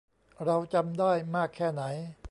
[0.45, 1.81] เราจำได้มากแค่ไหน